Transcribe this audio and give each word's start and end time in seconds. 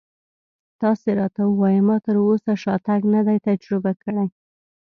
تاسې 0.81 1.09
راته 1.19 1.41
ووایئ 1.45 1.79
ما 1.87 1.97
تراوسه 2.05 2.51
شاتګ 2.63 3.01
نه 3.13 3.21
دی 3.27 3.37
تجربه 3.47 3.91
کړی. 4.03 4.27